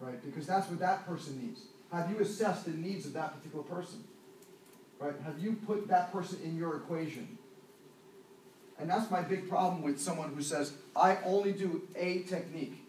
Right? 0.00 0.22
Because 0.24 0.46
that's 0.46 0.68
what 0.68 0.78
that 0.80 1.06
person 1.06 1.40
needs. 1.40 1.62
Have 1.92 2.10
you 2.10 2.18
assessed 2.20 2.64
the 2.64 2.72
needs 2.72 3.06
of 3.06 3.12
that 3.14 3.36
particular 3.36 3.64
person? 3.64 4.04
Right? 4.98 5.14
Have 5.24 5.38
you 5.38 5.52
put 5.66 5.88
that 5.88 6.12
person 6.12 6.38
in 6.44 6.56
your 6.56 6.76
equation? 6.76 7.38
And 8.78 8.88
that's 8.88 9.10
my 9.10 9.22
big 9.22 9.48
problem 9.48 9.82
with 9.82 10.00
someone 10.00 10.32
who 10.34 10.42
says, 10.42 10.72
I 10.94 11.18
only 11.24 11.52
do 11.52 11.82
a 11.96 12.22
technique. 12.22 12.84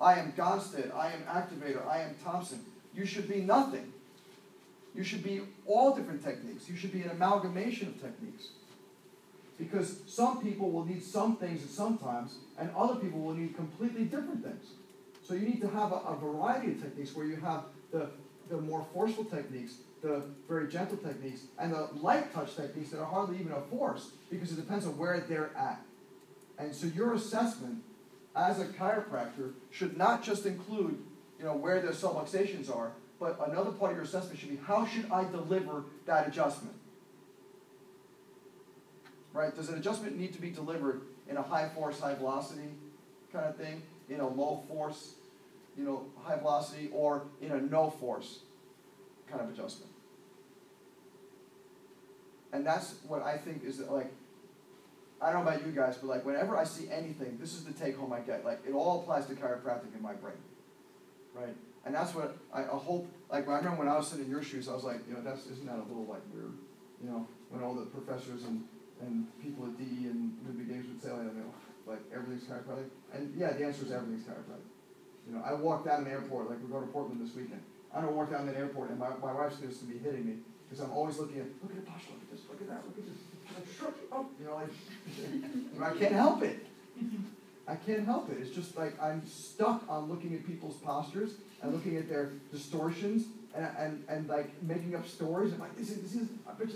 I 0.00 0.14
am 0.14 0.32
Gonstead, 0.32 0.94
I 0.94 1.12
am 1.12 1.22
Activator, 1.22 1.86
I 1.86 2.02
am 2.02 2.14
Thompson. 2.24 2.60
You 2.94 3.06
should 3.06 3.28
be 3.28 3.40
nothing. 3.40 3.92
You 4.94 5.04
should 5.04 5.22
be 5.22 5.42
all 5.66 5.94
different 5.94 6.24
techniques. 6.24 6.68
You 6.68 6.76
should 6.76 6.92
be 6.92 7.02
an 7.02 7.10
amalgamation 7.10 7.88
of 7.88 8.00
techniques. 8.00 8.48
Because 9.58 10.00
some 10.06 10.42
people 10.42 10.70
will 10.70 10.84
need 10.84 11.02
some 11.02 11.36
things 11.36 11.62
at 11.62 11.70
some 11.70 11.98
times, 11.98 12.36
and 12.58 12.70
other 12.76 12.96
people 12.96 13.20
will 13.20 13.34
need 13.34 13.54
completely 13.54 14.04
different 14.04 14.42
things. 14.42 14.66
So 15.22 15.34
you 15.34 15.46
need 15.46 15.60
to 15.60 15.68
have 15.68 15.92
a, 15.92 15.96
a 15.96 16.16
variety 16.16 16.72
of 16.72 16.82
techniques 16.82 17.14
where 17.14 17.26
you 17.26 17.36
have 17.36 17.64
the, 17.92 18.10
the 18.50 18.60
more 18.60 18.84
forceful 18.92 19.24
techniques, 19.24 19.76
the 20.02 20.22
very 20.48 20.68
gentle 20.68 20.96
techniques, 20.96 21.42
and 21.58 21.72
the 21.72 21.88
light 22.00 22.32
touch 22.34 22.56
techniques 22.56 22.90
that 22.90 23.00
are 23.00 23.06
hardly 23.06 23.38
even 23.38 23.52
a 23.52 23.60
force 23.60 24.10
because 24.30 24.52
it 24.52 24.56
depends 24.56 24.86
on 24.86 24.98
where 24.98 25.20
they're 25.20 25.56
at. 25.56 25.80
And 26.58 26.74
so 26.74 26.86
your 26.88 27.14
assessment 27.14 27.82
as 28.34 28.60
a 28.60 28.66
chiropractor 28.66 29.52
should 29.70 29.96
not 29.96 30.22
just 30.22 30.46
include 30.46 30.98
you 31.38 31.44
know, 31.44 31.56
where 31.56 31.80
their 31.80 31.92
subluxations 31.92 32.74
are, 32.74 32.92
but 33.20 33.38
another 33.48 33.70
part 33.70 33.92
of 33.92 33.96
your 33.96 34.04
assessment 34.04 34.38
should 34.38 34.50
be 34.50 34.58
how 34.64 34.86
should 34.86 35.10
I 35.10 35.24
deliver 35.24 35.84
that 36.06 36.26
adjustment? 36.26 36.74
Right? 39.32 39.54
Does 39.54 39.68
an 39.68 39.78
adjustment 39.78 40.18
need 40.18 40.32
to 40.34 40.40
be 40.40 40.50
delivered 40.50 41.02
in 41.28 41.36
a 41.36 41.42
high 41.42 41.68
force, 41.68 42.00
high 42.00 42.14
velocity 42.14 42.68
kind 43.32 43.46
of 43.46 43.56
thing? 43.56 43.82
In 44.12 44.20
a 44.20 44.28
low 44.28 44.62
force, 44.68 45.14
you 45.76 45.84
know, 45.84 46.06
high 46.22 46.36
velocity, 46.36 46.90
or 46.92 47.24
in 47.40 47.52
a 47.52 47.60
no 47.60 47.90
force 47.90 48.40
kind 49.28 49.40
of 49.40 49.48
adjustment. 49.48 49.90
And 52.52 52.66
that's 52.66 52.96
what 53.08 53.22
I 53.22 53.38
think 53.38 53.64
is 53.64 53.78
that, 53.78 53.90
like, 53.90 54.12
I 55.22 55.32
don't 55.32 55.44
know 55.44 55.52
about 55.52 55.64
you 55.64 55.72
guys, 55.72 55.96
but 55.98 56.08
like 56.08 56.24
whenever 56.24 56.56
I 56.56 56.64
see 56.64 56.90
anything, 56.90 57.38
this 57.40 57.54
is 57.54 57.62
the 57.62 57.72
take 57.72 57.96
home 57.96 58.12
I 58.12 58.18
get. 58.20 58.44
Like 58.44 58.60
it 58.66 58.72
all 58.72 59.00
applies 59.00 59.26
to 59.26 59.34
chiropractic 59.34 59.94
in 59.94 60.02
my 60.02 60.14
brain. 60.14 60.34
Right? 61.32 61.54
And 61.86 61.94
that's 61.94 62.12
what 62.14 62.36
I, 62.52 62.62
I 62.62 62.76
hope, 62.76 63.08
like 63.30 63.48
I 63.48 63.56
remember 63.56 63.78
when 63.78 63.88
I 63.88 63.96
was 63.96 64.08
sitting 64.08 64.24
in 64.24 64.30
your 64.30 64.42
shoes, 64.42 64.68
I 64.68 64.74
was 64.74 64.82
like, 64.82 64.98
you 65.08 65.14
know, 65.14 65.22
that's, 65.22 65.46
isn't 65.46 65.66
that 65.66 65.76
a 65.76 65.86
little 65.86 66.06
like 66.06 66.22
weird? 66.34 66.52
You 67.02 67.10
know, 67.10 67.26
when 67.50 67.62
all 67.62 67.74
the 67.74 67.86
professors 67.86 68.44
and, 68.44 68.64
and 69.00 69.26
people 69.40 69.64
at 69.66 69.78
DE 69.78 70.08
and 70.08 70.36
Ruby 70.44 70.72
Games 70.72 70.88
would 70.88 71.00
say, 71.00 71.10
like, 71.10 71.22
you 71.22 71.40
know, 71.40 71.54
like 71.86 72.00
everything's 72.14 72.44
chiropractic? 72.44 72.90
And 73.12 73.34
yeah, 73.36 73.52
the 73.52 73.64
answer 73.64 73.84
is 73.84 73.92
everything's 73.92 74.24
chiropractic. 74.24 74.70
You 75.28 75.36
know, 75.36 75.42
I 75.44 75.54
walked 75.54 75.86
of 75.86 76.00
an 76.00 76.06
airport, 76.06 76.50
like 76.50 76.58
we're 76.60 76.68
going 76.68 76.86
to 76.86 76.92
Portland 76.92 77.26
this 77.26 77.34
weekend. 77.36 77.62
I 77.94 78.00
don't 78.00 78.16
walk 78.16 78.30
down 78.30 78.46
that 78.46 78.56
airport 78.56 78.90
and 78.90 78.98
my, 78.98 79.10
my 79.22 79.32
wife's 79.32 79.56
gonna 79.56 79.72
be 79.92 79.98
hitting 79.98 80.26
me, 80.26 80.36
because 80.68 80.84
I'm 80.84 80.92
always 80.92 81.18
looking 81.18 81.40
at, 81.40 81.46
look 81.62 81.72
at 81.72 81.78
it, 81.78 81.86
Pasha, 81.86 82.06
look 82.12 82.22
at 82.22 82.30
this, 82.30 82.40
look 82.48 82.60
at 82.60 82.68
that, 82.68 82.82
look 82.86 82.96
at 82.96 83.04
this. 83.06 83.18
She's 83.46 83.56
like, 83.56 83.68
"Shut 83.78 83.94
oh, 84.10 84.20
up," 84.20 84.30
you 84.40 84.46
know, 84.46 84.54
like, 84.56 85.94
I 85.94 85.98
can't 85.98 86.14
help 86.14 86.42
it. 86.42 86.66
I 87.68 87.76
can't 87.76 88.04
help 88.04 88.30
it. 88.30 88.38
It's 88.40 88.50
just 88.50 88.76
like 88.76 89.00
I'm 89.00 89.26
stuck 89.26 89.84
on 89.88 90.08
looking 90.08 90.34
at 90.34 90.46
people's 90.46 90.76
postures 90.76 91.34
and 91.62 91.72
looking 91.72 91.96
at 91.96 92.08
their 92.08 92.30
distortions 92.50 93.26
and, 93.54 93.68
and, 93.78 94.04
and 94.08 94.28
like 94.28 94.50
making 94.62 94.94
up 94.94 95.06
stories. 95.06 95.52
I'm 95.52 95.60
like, 95.60 95.76
this 95.76 95.90
is, 95.90 96.02
this 96.02 96.14
is, 96.14 96.28
I 96.48 96.52
bet. 96.52 96.68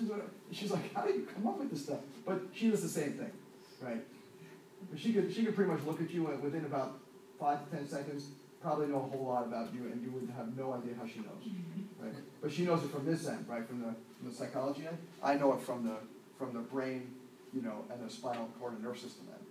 She's 0.52 0.70
like, 0.70 0.94
how 0.94 1.02
do 1.02 1.12
you 1.12 1.26
come 1.34 1.46
up 1.46 1.58
with 1.58 1.70
this 1.70 1.84
stuff? 1.84 2.00
But 2.24 2.40
she 2.54 2.70
does 2.70 2.82
the 2.82 2.88
same 2.88 3.14
thing, 3.14 3.32
right? 3.80 4.04
But 4.90 5.00
she 5.00 5.12
could, 5.12 5.32
she 5.32 5.44
could 5.44 5.54
pretty 5.54 5.70
much 5.70 5.82
look 5.84 6.00
at 6.00 6.10
you 6.10 6.28
and 6.28 6.42
within 6.42 6.64
about 6.64 6.98
five 7.38 7.64
to 7.64 7.76
ten 7.76 7.88
seconds, 7.88 8.28
probably 8.62 8.86
know 8.86 8.96
a 8.96 9.16
whole 9.16 9.26
lot 9.26 9.44
about 9.44 9.72
you, 9.74 9.84
and 9.84 10.02
you 10.02 10.10
would 10.10 10.28
have 10.36 10.56
no 10.56 10.72
idea 10.72 10.94
how 10.98 11.06
she 11.06 11.20
knows, 11.20 11.44
mm-hmm. 11.46 12.04
right? 12.04 12.14
But 12.42 12.52
she 12.52 12.64
knows 12.64 12.82
it 12.82 12.90
from 12.90 13.04
this 13.04 13.26
end, 13.26 13.46
right? 13.48 13.66
From 13.66 13.80
the, 13.80 13.94
from 14.18 14.30
the 14.30 14.34
psychology 14.34 14.86
end. 14.86 14.98
I 15.22 15.34
know 15.34 15.52
it 15.52 15.60
from 15.60 15.84
the, 15.84 15.96
from 16.38 16.52
the 16.52 16.60
brain, 16.60 17.14
you 17.54 17.62
know, 17.62 17.84
and 17.92 18.04
the 18.04 18.12
spinal 18.12 18.48
cord 18.58 18.74
and 18.74 18.82
nerve 18.82 18.98
system 18.98 19.26
end. 19.32 19.44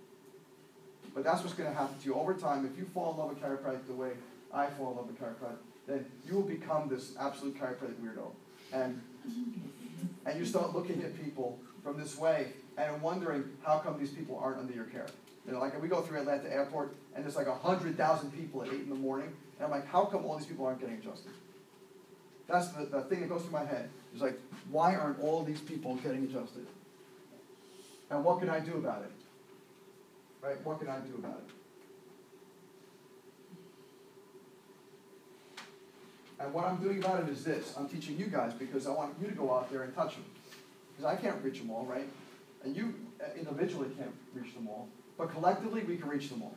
But 1.14 1.24
that's 1.24 1.42
what's 1.42 1.54
going 1.54 1.70
to 1.70 1.76
happen 1.76 1.98
to 1.98 2.04
you 2.04 2.14
over 2.14 2.34
time. 2.34 2.66
If 2.70 2.78
you 2.78 2.84
fall 2.92 3.12
in 3.12 3.18
love 3.18 3.30
with 3.30 3.40
chiropractic 3.40 3.86
the 3.86 3.94
way 3.94 4.10
I 4.52 4.66
fall 4.66 4.90
in 4.90 4.96
love 4.96 5.06
with 5.06 5.18
chiropractic, 5.18 5.58
then 5.86 6.04
you 6.26 6.34
will 6.34 6.42
become 6.42 6.88
this 6.88 7.12
absolute 7.18 7.58
chiropractic 7.58 7.94
weirdo. 8.02 8.30
And, 8.72 9.00
and 10.26 10.38
you 10.38 10.44
start 10.44 10.74
looking 10.74 11.02
at 11.02 11.22
people 11.22 11.58
from 11.82 11.98
this 11.98 12.18
way 12.18 12.48
and 12.76 12.94
I'm 12.94 13.00
wondering 13.02 13.44
how 13.64 13.78
come 13.78 13.98
these 13.98 14.10
people 14.10 14.38
aren't 14.42 14.58
under 14.58 14.72
your 14.72 14.84
care. 14.84 15.06
You 15.46 15.52
know, 15.52 15.60
like 15.60 15.80
we 15.80 15.88
go 15.88 16.00
through 16.02 16.20
Atlanta 16.20 16.52
Airport 16.52 16.94
and 17.14 17.24
there's 17.24 17.36
like 17.36 17.46
a 17.46 17.54
hundred 17.54 17.96
thousand 17.96 18.32
people 18.32 18.62
at 18.62 18.68
eight 18.68 18.80
in 18.80 18.88
the 18.88 18.94
morning, 18.94 19.32
and 19.58 19.64
I'm 19.64 19.70
like, 19.70 19.86
how 19.86 20.04
come 20.04 20.24
all 20.24 20.36
these 20.36 20.46
people 20.46 20.66
aren't 20.66 20.80
getting 20.80 20.96
adjusted? 20.96 21.32
That's 22.48 22.68
the, 22.68 22.86
the 22.86 23.02
thing 23.02 23.20
that 23.20 23.28
goes 23.28 23.42
through 23.42 23.52
my 23.52 23.64
head. 23.64 23.88
It's 24.12 24.22
like, 24.22 24.38
why 24.70 24.94
aren't 24.94 25.20
all 25.20 25.42
these 25.42 25.60
people 25.60 25.96
getting 25.96 26.24
adjusted? 26.24 26.66
And 28.10 28.24
what 28.24 28.38
can 28.38 28.48
I 28.48 28.60
do 28.60 28.74
about 28.74 29.02
it? 29.02 29.10
Right? 30.40 30.64
What 30.64 30.78
can 30.78 30.88
I 30.88 30.98
do 31.00 31.14
about 31.18 31.42
it? 31.46 31.52
And 36.38 36.52
what 36.52 36.64
I'm 36.64 36.76
doing 36.76 36.98
about 36.98 37.22
it 37.22 37.30
is 37.30 37.42
this 37.44 37.74
I'm 37.76 37.88
teaching 37.88 38.18
you 38.18 38.26
guys 38.26 38.52
because 38.52 38.86
I 38.86 38.90
want 38.90 39.14
you 39.20 39.26
to 39.26 39.34
go 39.34 39.54
out 39.54 39.70
there 39.70 39.82
and 39.82 39.94
touch 39.94 40.14
them. 40.14 40.24
Because 40.96 41.12
I 41.12 41.16
can't 41.20 41.42
reach 41.42 41.58
them 41.58 41.70
all, 41.70 41.84
right? 41.84 42.08
And 42.66 42.76
you 42.76 42.94
uh, 43.20 43.26
individually 43.38 43.88
can't 43.96 44.12
reach 44.34 44.52
them 44.54 44.66
all. 44.68 44.88
But 45.16 45.30
collectively, 45.30 45.84
we 45.84 45.96
can 45.96 46.08
reach 46.08 46.28
them 46.28 46.42
all. 46.42 46.54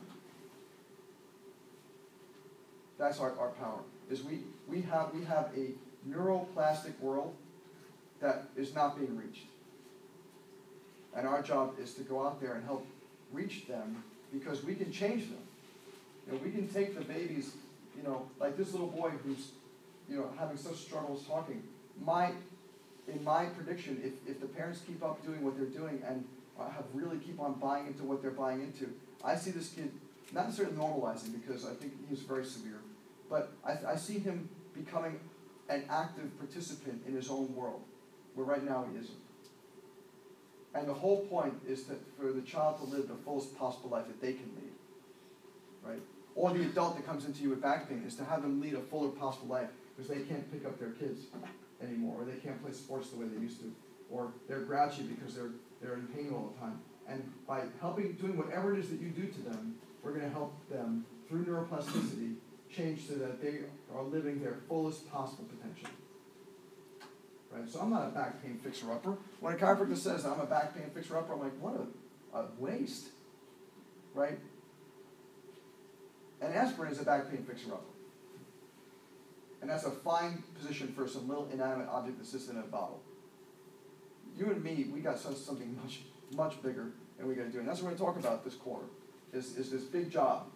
That's 2.98 3.20
our, 3.20 3.38
our 3.38 3.50
power. 3.50 3.78
Is 4.10 4.24
we, 4.24 4.40
we 4.68 4.82
have 4.82 5.14
we 5.14 5.24
have 5.24 5.50
a 5.56 5.70
neuroplastic 6.06 6.98
world 7.00 7.34
that 8.20 8.48
is 8.56 8.74
not 8.74 8.98
being 8.98 9.16
reached. 9.16 9.46
And 11.16 11.26
our 11.26 11.42
job 11.42 11.74
is 11.80 11.94
to 11.94 12.02
go 12.02 12.26
out 12.26 12.40
there 12.40 12.54
and 12.54 12.64
help 12.64 12.84
reach 13.32 13.66
them 13.68 14.02
because 14.32 14.64
we 14.64 14.74
can 14.74 14.90
change 14.92 15.28
them. 15.28 15.38
You 16.26 16.32
know, 16.32 16.40
we 16.44 16.50
can 16.50 16.66
take 16.68 16.98
the 16.98 17.04
babies, 17.04 17.52
you 17.96 18.02
know, 18.02 18.28
like 18.40 18.56
this 18.56 18.72
little 18.72 18.88
boy 18.88 19.10
who's, 19.24 19.52
you 20.08 20.16
know, 20.16 20.28
having 20.38 20.56
such 20.56 20.76
struggles 20.76 21.24
talking. 21.26 21.62
My, 22.04 22.32
in 23.10 23.24
my 23.24 23.46
prediction, 23.46 24.00
if, 24.04 24.30
if 24.30 24.40
the 24.40 24.46
parents 24.46 24.80
keep 24.86 25.02
up 25.02 25.24
doing 25.24 25.44
what 25.44 25.56
they're 25.56 25.66
doing 25.66 26.02
and 26.06 26.24
uh, 26.58 26.68
have 26.70 26.84
really 26.92 27.18
keep 27.18 27.40
on 27.40 27.54
buying 27.54 27.86
into 27.86 28.04
what 28.04 28.22
they're 28.22 28.30
buying 28.30 28.60
into, 28.60 28.92
I 29.24 29.36
see 29.36 29.50
this 29.50 29.70
kid 29.70 29.90
not 30.32 30.46
necessarily 30.46 30.76
normalizing 30.76 31.32
because 31.32 31.66
I 31.66 31.74
think 31.74 31.92
he's 32.08 32.20
very 32.20 32.44
severe, 32.44 32.80
but 33.28 33.52
I, 33.64 33.92
I 33.92 33.96
see 33.96 34.18
him 34.18 34.48
becoming 34.74 35.18
an 35.68 35.84
active 35.90 36.36
participant 36.38 37.02
in 37.06 37.14
his 37.14 37.30
own 37.30 37.54
world, 37.54 37.82
where 38.34 38.46
right 38.46 38.64
now 38.64 38.86
he 38.90 38.98
isn't. 38.98 39.16
And 40.74 40.88
the 40.88 40.94
whole 40.94 41.26
point 41.26 41.54
is 41.66 41.84
that 41.84 41.98
for 42.16 42.32
the 42.32 42.42
child 42.42 42.78
to 42.78 42.84
live 42.84 43.08
the 43.08 43.16
fullest 43.24 43.56
possible 43.58 43.90
life 43.90 44.06
that 44.06 44.20
they 44.20 44.32
can 44.32 44.50
lead. 44.56 44.72
Right? 45.82 46.02
Or 46.36 46.52
the 46.52 46.62
adult 46.62 46.96
that 46.96 47.06
comes 47.06 47.24
into 47.24 47.42
you 47.42 47.50
with 47.50 47.60
back 47.60 47.88
pain 47.88 48.04
is 48.06 48.14
to 48.16 48.24
have 48.24 48.42
them 48.42 48.60
lead 48.60 48.74
a 48.74 48.80
fuller 48.80 49.08
possible 49.08 49.48
life 49.48 49.68
because 49.96 50.08
they 50.08 50.22
can't 50.22 50.50
pick 50.52 50.64
up 50.64 50.78
their 50.78 50.90
kids 50.90 51.24
anymore, 51.82 52.22
or 52.22 52.24
they 52.24 52.38
can't 52.38 52.62
play 52.62 52.72
sports 52.72 53.10
the 53.10 53.16
way 53.18 53.26
they 53.26 53.40
used 53.40 53.60
to, 53.60 53.72
or 54.10 54.32
they're 54.48 54.60
grouchy 54.60 55.02
because 55.02 55.34
they're 55.34 55.52
they're 55.80 55.94
in 55.94 56.06
pain 56.08 56.32
all 56.32 56.52
the 56.54 56.60
time. 56.60 56.80
And 57.08 57.30
by 57.46 57.62
helping 57.80 58.12
doing 58.12 58.36
whatever 58.36 58.74
it 58.74 58.78
is 58.78 58.88
that 58.90 59.00
you 59.00 59.08
do 59.08 59.26
to 59.26 59.40
them, 59.42 59.76
we're 60.02 60.12
going 60.12 60.24
to 60.24 60.30
help 60.30 60.54
them 60.68 61.04
through 61.28 61.44
neuroplasticity 61.44 62.34
change 62.74 63.08
so 63.08 63.14
that 63.14 63.42
they 63.42 63.60
are 63.94 64.02
living 64.02 64.40
their 64.42 64.58
fullest 64.68 65.10
possible 65.10 65.44
potential 65.44 65.90
right? 67.50 67.68
So 67.68 67.80
I'm 67.80 67.90
not 67.90 68.08
a 68.08 68.10
back 68.10 68.42
pain 68.42 68.58
fixer 68.62 68.92
upper. 68.92 69.16
When 69.40 69.54
a 69.54 69.56
chiropractor 69.56 69.96
says 69.96 70.24
I'm 70.24 70.40
a 70.40 70.46
back 70.46 70.74
pain 70.74 70.90
fixer 70.94 71.16
upper, 71.16 71.34
I'm 71.34 71.40
like, 71.40 71.58
what 71.60 71.74
a, 71.74 72.38
a 72.38 72.46
waste, 72.58 73.08
right? 74.14 74.38
And 76.40 76.54
aspirin 76.54 76.92
is 76.92 77.00
a 77.00 77.04
back 77.04 77.30
pain 77.30 77.44
fixer 77.44 77.72
upper. 77.72 77.84
And 79.60 79.68
that's 79.68 79.84
a 79.84 79.90
fine 79.90 80.42
position 80.58 80.88
for 80.88 81.06
some 81.06 81.28
little 81.28 81.48
inanimate 81.52 81.88
object 81.88 82.18
that 82.18 82.26
sits 82.26 82.48
in 82.48 82.56
a 82.56 82.62
bottle. 82.62 83.02
You 84.36 84.46
and 84.46 84.62
me, 84.62 84.86
we 84.92 85.00
got 85.00 85.18
something 85.18 85.76
much, 85.82 86.00
much 86.34 86.62
bigger 86.62 86.92
and 87.18 87.28
we 87.28 87.34
got 87.34 87.44
to 87.44 87.50
do. 87.50 87.58
And 87.58 87.68
that's 87.68 87.82
what 87.82 87.92
we're 87.92 87.98
going 87.98 88.14
to 88.14 88.20
talk 88.20 88.32
about 88.32 88.44
this 88.44 88.54
quarter, 88.54 88.86
is, 89.32 89.56
is 89.56 89.70
this 89.70 89.82
big 89.82 90.10
job 90.10 90.46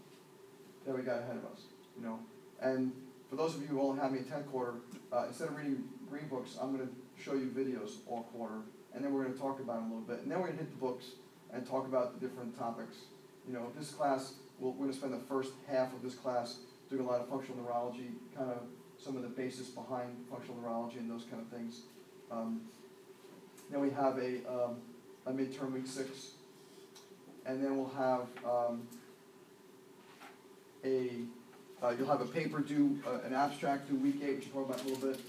that 0.87 0.97
we 0.97 1.03
got 1.03 1.21
ahead 1.21 1.37
of 1.37 1.45
us, 1.53 1.63
you 1.97 2.05
know. 2.05 2.19
And 2.61 2.93
for 3.29 3.37
those 3.37 3.55
of 3.55 3.61
you 3.61 3.69
who 3.69 3.81
only 3.81 4.01
have 4.01 4.13
me 4.13 4.19
in 4.19 4.25
10th 4.25 4.47
quarter, 4.51 4.75
uh, 5.13 5.27
instead 5.29 5.49
of 5.49 5.57
reading 5.57 5.85
green 6.09 6.27
books, 6.29 6.57
I'm 6.61 6.75
going 6.75 6.89
to 6.89 7.23
show 7.23 7.35
you 7.35 7.47
videos 7.47 7.97
all 8.07 8.23
quarter, 8.33 8.61
and 8.95 9.05
then 9.05 9.13
we're 9.13 9.23
going 9.25 9.35
to 9.35 9.41
talk 9.41 9.61
about 9.61 9.81
them 9.81 9.93
a 9.93 9.95
little 9.95 10.09
bit. 10.09 10.23
And 10.23 10.31
then 10.31 10.39
we're 10.39 10.47
going 10.47 10.59
to 10.59 10.65
hit 10.65 10.73
the 10.73 10.79
books 10.79 11.05
and 11.53 11.67
talk 11.67 11.87
about 11.87 12.19
the 12.19 12.27
different 12.27 12.59
topics. 12.59 12.97
You 13.47 13.53
know, 13.53 13.71
this 13.79 13.91
class, 13.91 14.35
we 14.59 14.71
we 14.71 14.75
are 14.75 14.79
going 14.79 14.91
to 14.91 14.97
spend 14.97 15.13
the 15.13 15.27
first 15.27 15.53
half 15.69 15.93
of 15.93 16.03
this 16.03 16.15
class 16.15 16.59
doing 16.89 17.03
a 17.03 17.07
lot 17.07 17.21
of 17.21 17.29
functional 17.29 17.63
neurology, 17.63 18.13
kind 18.37 18.51
of 18.51 18.59
some 19.05 19.17
of 19.17 19.23
the 19.23 19.29
basis 19.29 19.69
behind 19.69 20.09
functional 20.31 20.59
neurology 20.61 20.99
and 20.99 21.11
those 21.11 21.25
kind 21.31 21.43
of 21.43 21.49
things. 21.49 21.83
Um, 22.31 22.63
then 23.71 23.81
we 23.81 23.91
have 23.91 24.17
a, 24.19 24.39
um, 24.51 24.77
a 25.27 25.33
midterm 25.33 25.73
week 25.73 25.87
six, 25.87 26.31
and 27.45 27.63
then 27.63 27.77
we'll 27.77 27.91
have 27.91 28.27
um, 28.45 28.89
a 30.85 31.11
uh, 31.83 31.91
you'll 31.99 32.09
have 32.09 32.23
a 32.23 32.27
paper 32.27 32.61
due, 32.61 32.99
uh, 33.07 33.19
an 33.27 33.35
abstract 33.35 33.91
due 33.91 33.97
week 33.97 34.23
eight, 34.23 34.37
which 34.37 34.49
we'll 34.55 34.65
talk 34.65 34.77
about 34.77 34.87
a 34.87 34.89
little 34.89 35.09
bit, 35.09 35.21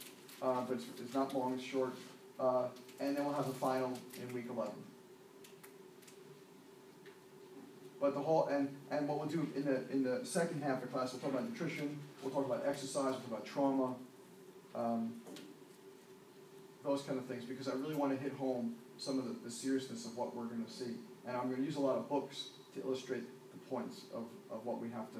uh, 0.41 0.61
but 0.61 0.75
it's, 0.77 0.85
it's 1.01 1.13
not 1.13 1.35
long, 1.35 1.53
it's 1.53 1.63
short. 1.63 1.93
Uh, 2.39 2.67
and 3.01 3.17
then 3.17 3.25
we'll 3.25 3.33
have 3.33 3.49
a 3.49 3.53
final 3.53 3.91
in 4.21 4.33
week 4.33 4.45
eleven. 4.49 4.73
But 7.99 8.13
the 8.13 8.19
whole, 8.19 8.47
and, 8.47 8.69
and 8.91 9.07
what 9.07 9.19
we'll 9.19 9.27
do 9.27 9.47
in 9.55 9.65
the, 9.65 9.89
in 9.91 10.03
the 10.03 10.25
second 10.25 10.61
half 10.63 10.83
of 10.83 10.91
class, 10.91 11.13
we'll 11.13 11.21
talk 11.21 11.31
about 11.31 11.49
nutrition, 11.49 11.97
we'll 12.21 12.31
talk 12.31 12.45
about 12.45 12.63
exercise, 12.67 13.13
we'll 13.13 13.21
talk 13.21 13.27
about 13.27 13.45
trauma, 13.45 13.95
um, 14.75 15.13
those 16.83 17.01
kind 17.01 17.17
of 17.17 17.25
things, 17.25 17.45
because 17.45 17.67
I 17.67 17.73
really 17.73 17.95
want 17.95 18.15
to 18.15 18.21
hit 18.21 18.33
home 18.33 18.75
some 18.97 19.17
of 19.17 19.25
the, 19.25 19.35
the 19.45 19.51
seriousness 19.51 20.05
of 20.05 20.17
what 20.17 20.35
we're 20.35 20.45
going 20.45 20.63
to 20.63 20.71
see. 20.71 20.95
And 21.27 21.35
I'm 21.35 21.45
going 21.45 21.57
to 21.57 21.63
use 21.63 21.77
a 21.77 21.81
lot 21.81 21.97
of 21.97 22.07
books 22.09 22.49
to 22.75 22.81
illustrate 22.81 23.23
the 23.51 23.57
points 23.69 24.01
of, 24.13 24.25
of 24.51 24.65
what 24.65 24.79
we 24.79 24.89
have 24.89 25.09
to 25.13 25.19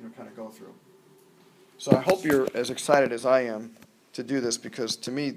you 0.00 0.06
know, 0.06 0.10
kind 0.16 0.28
of 0.28 0.36
go 0.36 0.48
through. 0.48 0.74
So 1.76 1.96
I 1.96 2.00
hope 2.00 2.24
you're 2.24 2.48
as 2.54 2.70
excited 2.70 3.12
as 3.12 3.24
I 3.24 3.42
am 3.42 3.76
to 4.14 4.22
do 4.24 4.40
this 4.40 4.58
because 4.58 4.96
to 4.96 5.12
me, 5.12 5.34